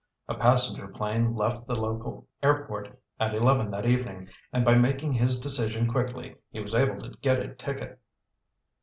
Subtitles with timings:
[0.27, 5.39] A passenger plane left the local airport at eleven that evening and by making his
[5.39, 8.01] decision quickly he was able to get a ticket.